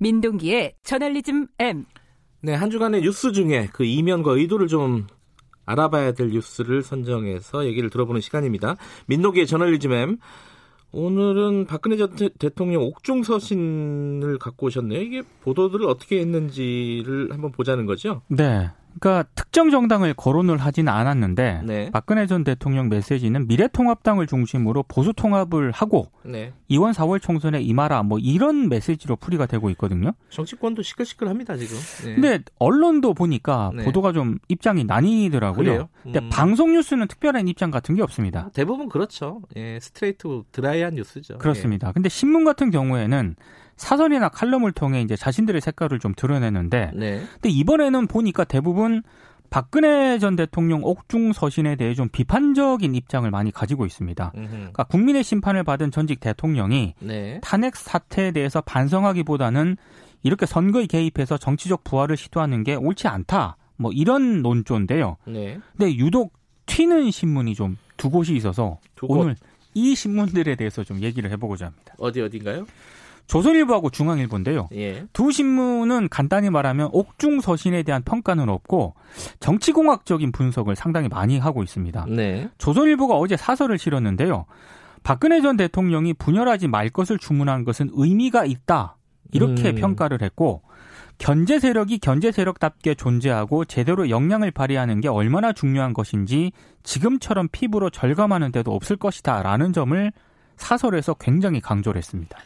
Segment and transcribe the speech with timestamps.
[0.00, 1.84] 민동기의 저널리즘 M.
[2.42, 5.06] 네, 한 주간의 뉴스 중에 그 이면과 의도를 좀
[5.66, 8.76] 알아봐야 될 뉴스를 선정해서 얘기를 들어보는 시간입니다.
[9.06, 10.16] 민노기의 저널리즘 M.
[10.92, 15.00] 오늘은 박근혜 전 대통령 옥중 서신을 갖고 오셨네요.
[15.00, 18.22] 이게 보도들을 어떻게 했는지를 한번 보자는 거죠?
[18.28, 18.70] 네.
[18.98, 21.90] 그러니까 특정 정당을 거론을 하지는 않았는데 네.
[21.90, 26.52] 박근혜 전 대통령 메시지는 미래통합당을 중심으로 보수 통합을 하고 네.
[26.68, 30.12] 이번 4월 총선에 임하라 뭐 이런 메시지로 풀이가 되고 있거든요.
[30.30, 31.76] 정치권도 시끌시끌합니다 지금.
[32.04, 32.14] 네.
[32.14, 33.84] 근데 언론도 보니까 네.
[33.84, 35.80] 보도가 좀 입장이 나뉘더라고요.
[35.80, 35.86] 음.
[36.02, 38.50] 근데 방송 뉴스는 특별한 입장 같은 게 없습니다.
[38.54, 39.42] 대부분 그렇죠.
[39.56, 41.38] 예, 스트레이트 드라이한 뉴스죠.
[41.38, 41.88] 그렇습니다.
[41.88, 41.92] 예.
[41.92, 43.36] 근데 신문 같은 경우에는
[43.80, 47.22] 사설이나 칼럼을 통해 이제 자신들의 색깔을 좀 드러내는데 네.
[47.34, 49.02] 근데 이번에는 보니까 대부분
[49.50, 54.32] 박근혜 전 대통령 옥중 서신에 대해 좀 비판적인 입장을 많이 가지고 있습니다.
[54.32, 57.40] 그러니까 국민의 심판을 받은 전직 대통령이 네.
[57.42, 59.76] 탄핵 사태에 대해서 반성하기보다는
[60.22, 63.56] 이렇게 선거에 개입해서 정치적 부활을 시도하는 게 옳지 않다.
[63.76, 65.16] 뭐 이런 논조인데요.
[65.26, 65.58] 네.
[65.76, 66.34] 근데 유독
[66.66, 69.36] 튀는 신문이 좀 두 곳이 있어서 두 오늘
[69.74, 71.94] 이 신문들에 대해서 좀 얘기를 해보고자 합니다.
[71.98, 72.66] 어디 어딘가요?
[73.30, 74.68] 조선일보하고 중앙일보인데요.
[74.74, 75.06] 예.
[75.12, 78.94] 두 신문은 간단히 말하면 옥중 서신에 대한 평가는 없고
[79.38, 82.06] 정치공학적인 분석을 상당히 많이 하고 있습니다.
[82.08, 82.50] 네.
[82.58, 84.46] 조선일보가 어제 사설을 실었는데요.
[85.04, 88.96] 박근혜 전 대통령이 분열하지 말 것을 주문한 것은 의미가 있다.
[89.30, 89.74] 이렇게 음.
[89.76, 90.62] 평가를 했고
[91.18, 96.50] 견제 세력이 견제 세력답게 존재하고 제대로 역량을 발휘하는 게 얼마나 중요한 것인지
[96.82, 100.12] 지금처럼 피부로 절감하는 데도 없을 것이다라는 점을
[100.56, 102.36] 사설에서 굉장히 강조를 했습니다.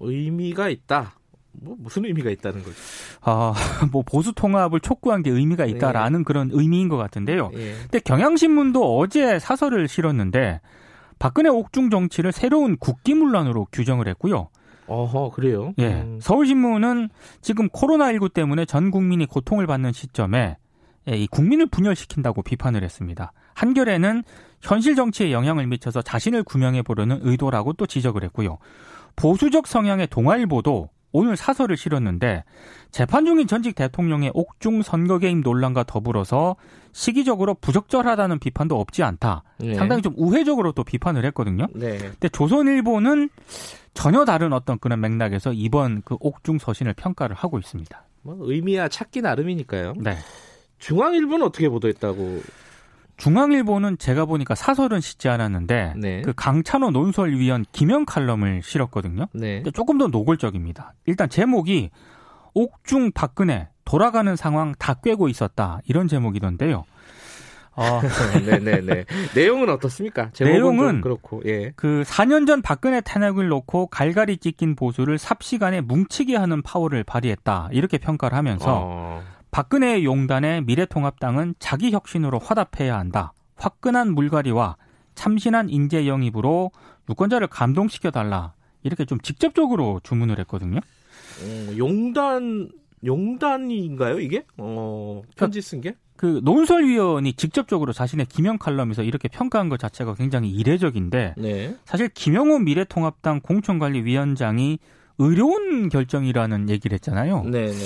[0.00, 1.14] 의미가 있다.
[1.52, 2.76] 뭐 무슨 의미가 있다는 거죠?
[3.22, 3.54] 아,
[3.92, 5.72] 뭐 보수 통합을 촉구한 게 의미가 네.
[5.72, 6.24] 있다라는 네.
[6.24, 7.50] 그런 의미인 것 같은데요.
[7.50, 7.74] 네.
[7.82, 10.60] 근데 경향신문도 어제 사설을 실었는데
[11.18, 14.48] 박근혜 옥중 정치를 새로운 국기문란으로 규정을 했고요.
[14.86, 15.72] 어허, 그래요?
[15.78, 16.02] 예.
[16.02, 16.18] 음.
[16.20, 17.08] 서울신문은
[17.40, 20.56] 지금 코로나19 때문에 전 국민이 고통을 받는 시점에
[21.08, 23.32] 예, 이 국민을 분열시킨다고 비판을 했습니다.
[23.54, 24.24] 한겨레는
[24.60, 28.58] 현실 정치에 영향을 미쳐서 자신을 구명해 보려는 의도라고 또 지적을 했고요.
[29.16, 32.44] 보수적 성향의 동아일보도 오늘 사설을 실었는데
[32.90, 36.56] 재판 중인 전직 대통령의 옥중 선거 개입 논란과 더불어서
[36.92, 39.42] 시기적으로 부적절하다는 비판도 없지 않다.
[39.58, 39.74] 네.
[39.74, 41.66] 상당히 좀 우회적으로 또 비판을 했거든요.
[41.74, 41.96] 네.
[41.98, 43.30] 근데 조선일보는
[43.94, 48.04] 전혀 다른 어떤 그런 맥락에서 이번 그 옥중 서신을 평가를 하고 있습니다.
[48.22, 49.94] 뭐 의미야 찾기 나름이니까요.
[49.98, 50.16] 네.
[50.78, 52.42] 중앙일보는 어떻게 보도했다고
[53.16, 56.22] 중앙일보는 제가 보니까 사설은 싣지 않았는데 네.
[56.22, 59.26] 그 강찬호 논설위원 김영 칼럼을 실었거든요.
[59.32, 59.62] 네.
[59.74, 60.94] 조금 더 노골적입니다.
[61.06, 61.90] 일단 제목이
[62.54, 66.84] 옥중 박근혜 돌아가는 상황 다 꿰고 있었다 이런 제목이던데요.
[67.76, 68.00] 어.
[68.46, 69.04] 네네네.
[69.36, 70.30] 내용은 어떻습니까?
[70.40, 71.72] 내용은 그렇고, 예.
[71.76, 77.68] 그 4년 전 박근혜 탄핵을 놓고 갈갈이 찢긴 보수를 삽시간에 뭉치게 하는 파워를 발휘했다.
[77.72, 79.22] 이렇게 평가를 하면서 어.
[79.56, 83.32] 박근혜 용단의 미래통합당은 자기 혁신으로 화답해야 한다.
[83.54, 84.76] 화끈한 물갈이와
[85.14, 86.72] 참신한 인재 영입으로
[87.08, 88.52] 유권자를 감동시켜 달라.
[88.82, 90.76] 이렇게 좀 직접적으로 주문을 했거든요.
[90.76, 92.68] 어, 용단
[93.02, 94.44] 용단인가요 이게?
[94.58, 95.96] 어, 편지 쓴 게?
[96.16, 101.74] 그 논설위원이 직접적으로 자신의 김영 칼럼에서 이렇게 평가한 것 자체가 굉장히 이례적인데 네.
[101.86, 104.80] 사실 김영호 미래통합당 공천관리위원장이
[105.16, 107.44] 의료원 결정이라는 얘기를 했잖아요.
[107.44, 107.84] 네, 네.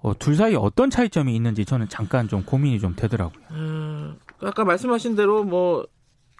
[0.00, 3.42] 어, 둘 사이 어떤 차이점이 있는지 저는 잠깐 좀 고민이 좀 되더라고요.
[3.50, 5.86] 음, 아까 말씀하신 대로 뭐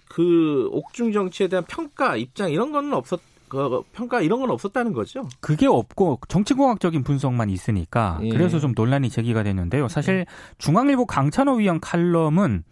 [0.08, 5.26] 그 옥중 정치에 대한 평가 입장 이런 거는 없었 그 평가 이런 건 없었다는 거죠?
[5.40, 8.28] 그게 없고 정치공학적인 분석만 있으니까 예.
[8.28, 9.88] 그래서 좀 논란이 제기가 됐는데요.
[9.88, 10.26] 사실
[10.58, 12.64] 중앙일보 강찬호 위원 칼럼은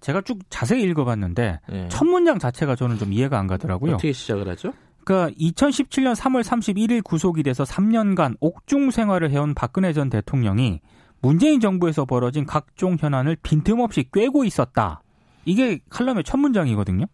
[0.00, 1.88] 제가 쭉 자세히 읽어봤는데 예.
[1.88, 3.94] 첫 문장 자체가 저는 좀 이해가 안 가더라고요.
[3.94, 4.72] 어떻게 시작을 하죠?
[5.04, 10.80] 그러니까 2017년 3월 31일 구속이 돼서 3년간 옥중 생활을 해온 박근혜 전 대통령이
[11.20, 15.02] 문재인 정부에서 벌어진 각종 현안을 빈틈없이 꿰고 있었다.
[15.44, 17.06] 이게 칼럼의 첫 문장이거든요.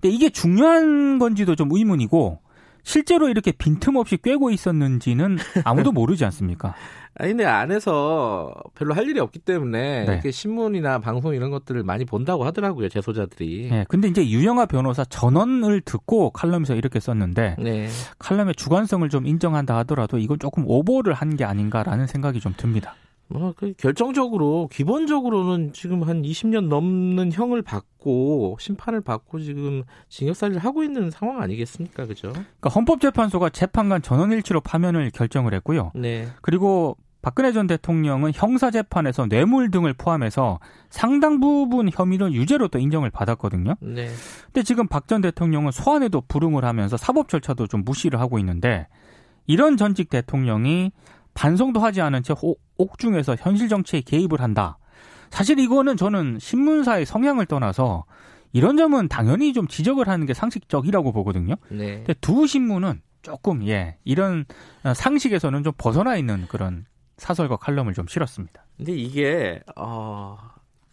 [0.00, 2.40] 근데 이게 중요한 건지도 좀 의문이고
[2.84, 6.74] 실제로 이렇게 빈틈없이 꿰고 있었는지는 아무도 모르지 않습니까?
[7.16, 10.12] 아니 근데 안에서 별로 할 일이 없기 때문에 네.
[10.12, 13.68] 이렇게 신문이나 방송 이런 것들을 많이 본다고 하더라고요 제소자들이.
[13.70, 17.88] 네, 근데 이제 유영아 변호사 전원을 듣고 칼럼에서 이렇게 썼는데 네.
[18.18, 22.94] 칼럼의 주관성을 좀 인정한다 하더라도 이건 조금 오버를 한 게 아닌가라는 생각이 좀 듭니다.
[23.28, 30.84] 뭐, 그 결정적으로, 기본적으로는 지금 한 20년 넘는 형을 받고, 심판을 받고 지금 징역살이를 하고
[30.84, 32.06] 있는 상황 아니겠습니까?
[32.06, 32.32] 그죠?
[32.32, 35.90] 그러니까 헌법재판소가 재판관 전원일치로 파면을 결정을 했고요.
[35.94, 36.28] 네.
[36.42, 40.60] 그리고 박근혜 전 대통령은 형사재판에서 뇌물 등을 포함해서
[40.90, 43.76] 상당 부분 혐의는 유죄로 또 인정을 받았거든요.
[43.80, 44.10] 네.
[44.44, 48.86] 근데 지금 박 전 대통령은 소환에도 불응을 하면서 사법 절차도 좀 무시를 하고 있는데
[49.46, 50.92] 이런 전직 대통령이
[51.34, 52.34] 반성도 하지 않은 채
[52.78, 54.78] 옥중에서 현실 정치에 개입을 한다.
[55.30, 58.04] 사실 이거는 저는 신문사의 성향을 떠나서
[58.52, 61.56] 이런 점은 당연히 좀 지적을 하는 게 상식적이라고 보거든요.
[61.70, 61.96] 네.
[61.96, 64.44] 근데 두 신문은 조금 예 이런
[64.94, 66.86] 상식에서는 좀 벗어나 있는 그런
[67.16, 68.64] 사설과 칼럼을 좀 실었습니다.
[68.76, 70.38] 근데 이게 어,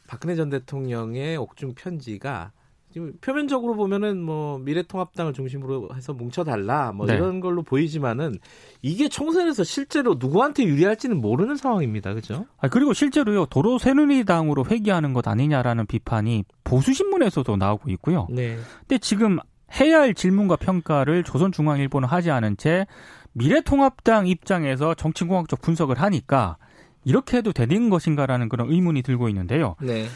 [0.07, 2.51] 박근혜 전 대통령의 옥중 편지가
[2.91, 7.15] 지금 표면적으로 보면은 뭐 미래통합당을 중심으로 해서 뭉쳐달라 뭐 네.
[7.15, 8.37] 이런 걸로 보이지만은
[8.81, 12.13] 이게 총선에서 실제로 누구한테 유리할지는 모르는 상황입니다.
[12.13, 12.45] 그죠?
[12.59, 18.27] 아, 그리고 실제로요 도로 새누리당으로 회귀하는 것 아니냐라는 비판이 보수 신문에서도 나오고 있고요.
[18.29, 18.57] 네.
[18.81, 19.39] 근데 지금
[19.79, 22.85] 해야 할 질문과 평가를 조선중앙일보는 하지 않은 채
[23.33, 26.57] 미래통합당 입장에서 정치공학적 분석을 하니까
[27.03, 29.75] 이렇게 해도 되는 것인가라는 그런 의문이 들고 있는데요.
[29.81, 30.07] 네.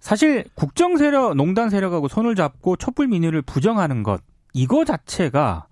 [0.00, 4.20] 사실 국정 세력, 농단 세력하고 손을 잡고 촛불 민의를 부정하는 것
[4.54, 5.66] 이거 자체가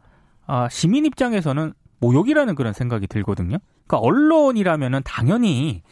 [0.47, 3.59] 아, 시민 입장에서는 모욕이라는 그런 생각이 들거든요.
[3.87, 5.83] 그러니까 언론이라면은 당연히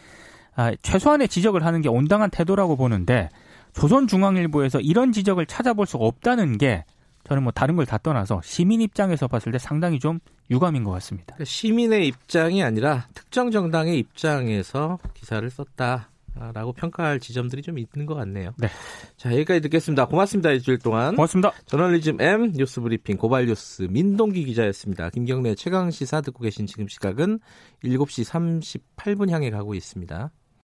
[0.56, 3.28] 아, 최소한의 지적을 하는 게 온당한 태도라고 보는데
[3.74, 6.84] 조선중앙일보에서 이런 지적을 찾아볼 수가 없다는 게
[7.26, 10.20] 저는 뭐 다른 걸 다 떠나서 시민 입장에서 봤을 때 상당히 좀
[10.50, 11.34] 유감인 것 같습니다.
[11.34, 16.10] 그러니까 시민의 입장이 아니라 특정 정당의 입장에서 기사를 썼다.
[16.34, 18.50] 라고 평가할 지점들이 좀 있는 것 같네요.
[18.58, 18.68] 네.
[19.16, 20.06] 자, 여기까지 듣겠습니다.
[20.06, 20.50] 고맙습니다.
[20.50, 21.14] 일주일 동안.
[21.14, 21.52] 고맙습니다.
[21.66, 25.10] 저널리즘 M 뉴스 브리핑 고발 뉴스 민동기 기자였습니다.
[25.10, 27.38] 김경래 최강 시사 듣고 계신 지금 시각은
[27.84, 30.32] 7시 38분 향해 가고 있습니다.